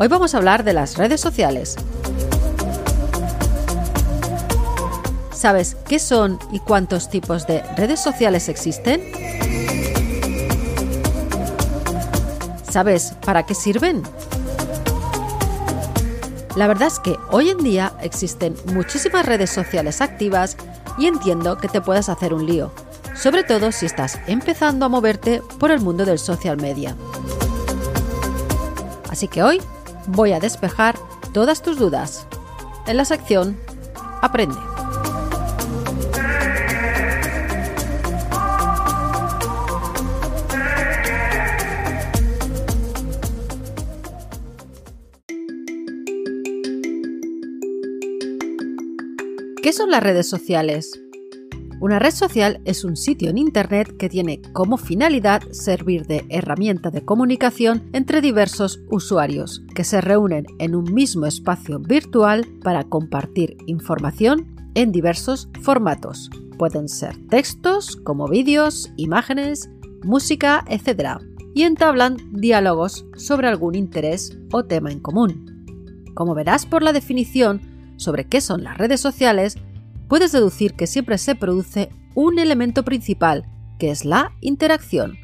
[0.00, 1.74] Hoy vamos a hablar de las redes sociales.
[5.32, 9.02] ¿Sabes qué son y cuántos tipos de redes sociales existen?
[12.70, 14.04] ¿Sabes para qué sirven?
[16.54, 20.56] La verdad es que hoy en día existen muchísimas redes sociales activas
[20.96, 22.70] y entiendo que te puedas hacer un lío,
[23.16, 26.94] sobre todo si estás empezando a moverte por el mundo del social media.
[29.08, 29.60] Así que hoy
[30.08, 30.98] voy a despejar
[31.32, 32.26] todas tus dudas
[32.86, 33.56] en la sección
[34.20, 34.56] Aprende.
[49.62, 50.98] ¿Qué son las redes sociales?
[51.80, 56.90] Una red social es un sitio en Internet que tiene como finalidad servir de herramienta
[56.90, 63.56] de comunicación entre diversos usuarios que se reúnen en un mismo espacio virtual para compartir
[63.66, 66.30] información en diversos formatos.
[66.58, 69.70] Pueden ser textos como vídeos, imágenes,
[70.02, 71.20] música, etc.
[71.54, 75.64] Y entablan diálogos sobre algún interés o tema en común.
[76.16, 77.60] Como verás por la definición
[77.98, 79.56] sobre qué son las redes sociales,
[80.08, 83.46] puedes deducir que siempre se produce un elemento principal,
[83.78, 85.16] que es la interacción.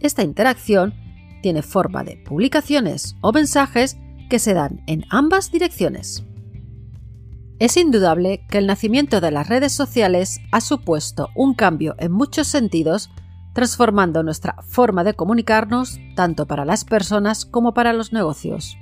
[0.00, 0.94] Esta interacción
[1.42, 3.96] tiene forma de publicaciones o mensajes
[4.28, 6.24] que se dan en ambas direcciones.
[7.58, 12.46] Es indudable que el nacimiento de las redes sociales ha supuesto un cambio en muchos
[12.46, 13.10] sentidos,
[13.52, 18.78] transformando nuestra forma de comunicarnos tanto para las personas como para los negocios.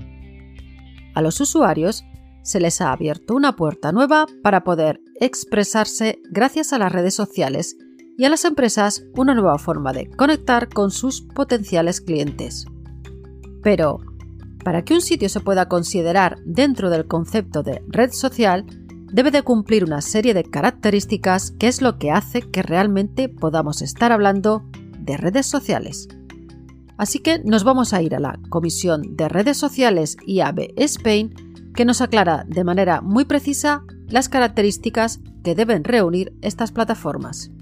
[1.14, 2.04] A los usuarios
[2.48, 7.76] se les ha abierto una puerta nueva para poder expresarse gracias a las redes sociales
[8.16, 12.64] y a las empresas una nueva forma de conectar con sus potenciales clientes.
[13.62, 13.98] Pero,
[14.64, 18.64] para que un sitio se pueda considerar dentro del concepto de red social,
[19.12, 23.82] debe de cumplir una serie de características que es lo que hace que realmente podamos
[23.82, 24.64] estar hablando
[24.98, 26.08] de redes sociales.
[26.96, 31.47] Así que nos vamos a ir a la Comisión de Redes Sociales IAB Spain
[31.78, 37.52] que nos aclara de manera muy precisa las características que deben reunir estas plataformas.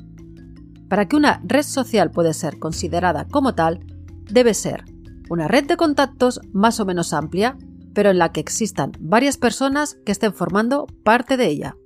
[0.88, 3.84] Para que una red social pueda ser considerada como tal,
[4.30, 4.86] debe ser
[5.28, 7.58] una red de contactos más o menos amplia,
[7.92, 11.76] pero en la que existan varias personas que estén formando parte de ella.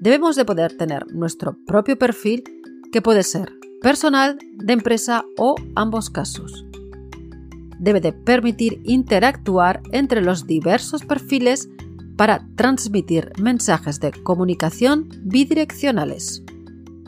[0.00, 2.42] Debemos de poder tener nuestro propio perfil
[2.90, 6.64] que puede ser personal, de empresa o ambos casos
[7.78, 11.68] debe de permitir interactuar entre los diversos perfiles
[12.16, 16.42] para transmitir mensajes de comunicación bidireccionales.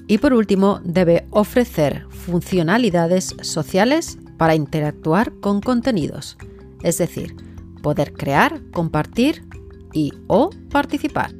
[0.08, 6.36] Y por último, debe ofrecer funcionalidades sociales para interactuar con contenidos,
[6.82, 7.34] es decir,
[7.82, 9.44] poder crear, compartir
[9.92, 11.32] y o participar.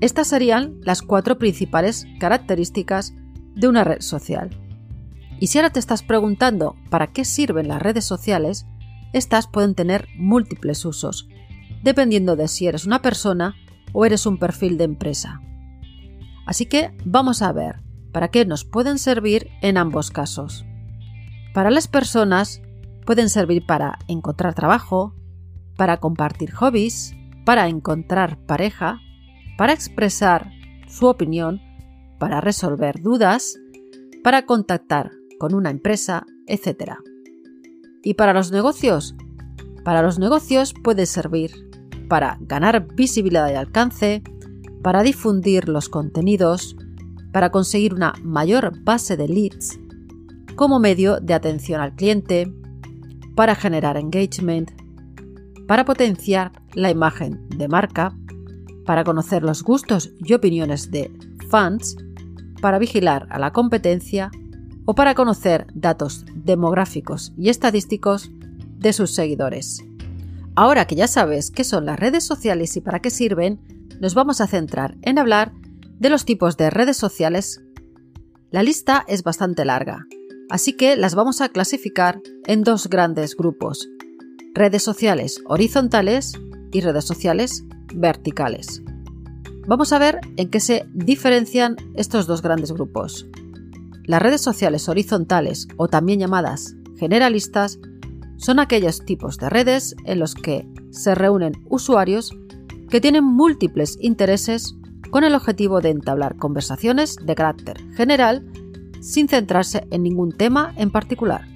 [0.00, 3.14] Estas serían las cuatro principales características
[3.54, 4.50] de una red social.
[5.40, 8.66] Y si ahora te estás preguntando para qué sirven las redes sociales,
[9.12, 11.28] estas pueden tener múltiples usos,
[11.82, 13.54] dependiendo de si eres una persona
[13.92, 15.40] o eres un perfil de empresa.
[16.46, 17.80] Así que vamos a ver
[18.12, 20.64] para qué nos pueden servir en ambos casos.
[21.52, 22.60] Para las personas
[23.06, 25.14] pueden servir para encontrar trabajo,
[25.76, 27.14] para compartir hobbies,
[27.44, 29.00] para encontrar pareja,
[29.56, 30.50] para expresar
[30.88, 31.60] su opinión,
[32.18, 33.58] para resolver dudas,
[34.22, 36.94] para contactar con una empresa, etc.
[38.02, 39.14] ¿Y para los negocios?
[39.84, 41.64] Para los negocios puede servir
[42.08, 44.22] para ganar visibilidad y alcance,
[44.82, 46.76] para difundir los contenidos,
[47.32, 49.78] para conseguir una mayor base de leads,
[50.56, 52.52] como medio de atención al cliente,
[53.34, 54.70] para generar engagement,
[55.66, 58.16] para potenciar la imagen de marca,
[58.84, 61.10] para conocer los gustos y opiniones de
[61.48, 61.96] fans,
[62.60, 64.30] para vigilar a la competencia
[64.84, 68.30] o para conocer datos demográficos y estadísticos
[68.78, 69.84] de sus seguidores.
[70.56, 73.60] Ahora que ya sabes qué son las redes sociales y para qué sirven,
[74.00, 75.52] nos vamos a centrar en hablar
[75.98, 77.60] de los tipos de redes sociales
[78.50, 80.06] La lista es bastante larga,
[80.48, 83.88] así que las vamos a clasificar en dos grandes grupos,
[84.54, 86.34] redes sociales horizontales
[86.70, 88.82] y redes sociales verticales.
[89.66, 93.26] Vamos a ver en qué se diferencian estos dos grandes grupos.
[94.06, 97.78] Las redes sociales horizontales o también llamadas generalistas
[98.36, 102.36] son aquellos tipos de redes en los que se reúnen usuarios
[102.90, 104.74] que tienen múltiples intereses
[105.10, 108.46] con el objetivo de entablar conversaciones de carácter general
[109.00, 111.46] sin centrarse en ningún tema en particular.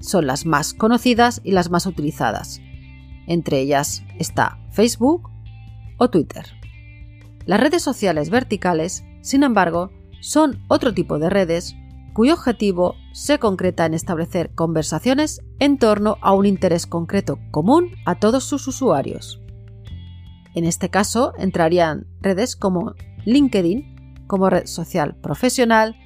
[0.00, 2.60] Son las más conocidas y las más utilizadas.
[3.26, 5.30] Entre ellas está Facebook
[5.98, 6.46] o Twitter.
[7.44, 9.90] Las redes sociales verticales, sin embargo,
[10.20, 11.74] son otro tipo de redes
[12.12, 18.16] cuyo objetivo se concreta en establecer conversaciones en torno a un interés concreto común a
[18.16, 19.40] todos sus usuarios.
[20.54, 22.94] En este caso entrarían redes como
[23.24, 25.96] LinkedIn como red social profesional,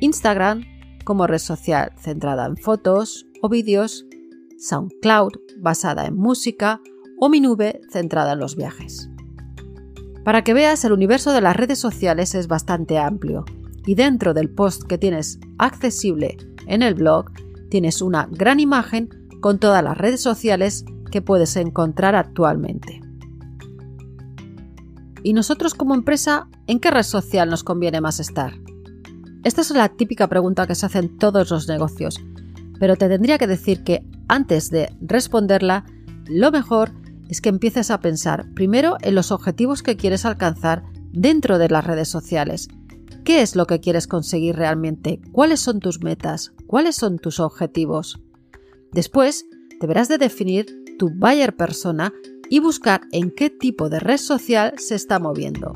[0.00, 0.64] Instagram
[1.04, 4.06] como red social centrada en fotos o vídeos,
[4.58, 6.80] SoundCloud basada en música
[7.20, 9.08] o Minube centrada en los viajes.
[10.24, 13.44] Para que veas, el universo de las redes sociales es bastante amplio
[13.86, 17.26] y dentro del post que tienes accesible en el blog
[17.68, 19.10] tienes una gran imagen
[19.40, 23.02] con todas las redes sociales que puedes encontrar actualmente.
[25.22, 28.54] ¿Y nosotros como empresa, en qué red social nos conviene más estar?
[29.42, 32.18] Esta es la típica pregunta que se hacen todos los negocios,
[32.80, 35.84] pero te tendría que decir que antes de responderla,
[36.26, 36.92] lo mejor
[37.28, 41.86] es que empieces a pensar primero en los objetivos que quieres alcanzar dentro de las
[41.86, 42.68] redes sociales
[43.24, 45.18] ¿Qué es lo que quieres conseguir realmente?
[45.32, 46.52] ¿Cuáles son tus metas?
[46.66, 48.20] ¿Cuáles son tus objetivos?
[48.92, 49.46] Después,
[49.80, 50.66] deberás de definir
[50.98, 52.12] tu buyer persona
[52.50, 55.72] y buscar en qué tipo de red social se está moviendo.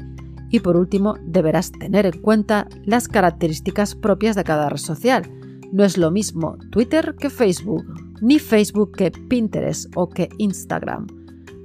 [0.50, 5.22] Y por último, deberás tener en cuenta las características propias de cada red social.
[5.72, 7.86] No es lo mismo Twitter que Facebook,
[8.20, 11.06] ni Facebook que Pinterest o que Instagram.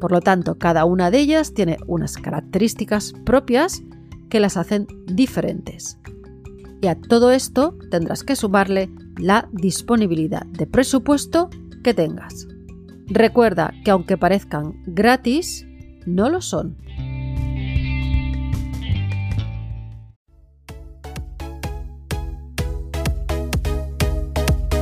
[0.04, 3.84] Por lo tanto, cada una de ellas tiene unas características propias
[4.28, 5.98] que las hacen diferentes.
[6.82, 11.50] Y a todo esto tendrás que sumarle la disponibilidad de presupuesto
[11.86, 12.50] que tengas.
[13.08, 15.66] Recuerda que aunque parezcan gratis,
[16.06, 16.76] no lo son.